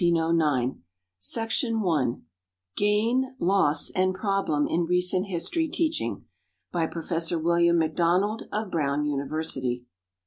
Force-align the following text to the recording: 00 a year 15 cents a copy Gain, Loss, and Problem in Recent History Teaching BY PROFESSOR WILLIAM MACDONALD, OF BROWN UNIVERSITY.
00 0.03 0.09
a 0.09 0.09
year 0.63 0.73
15 0.73 0.81
cents 1.19 1.63
a 1.63 1.71
copy 1.75 2.21
Gain, 2.75 3.35
Loss, 3.39 3.91
and 3.91 4.15
Problem 4.15 4.67
in 4.67 4.85
Recent 4.87 5.27
History 5.27 5.67
Teaching 5.67 6.25
BY 6.71 6.87
PROFESSOR 6.87 7.37
WILLIAM 7.37 7.77
MACDONALD, 7.77 8.47
OF 8.51 8.71
BROWN 8.71 9.05
UNIVERSITY. 9.05 9.85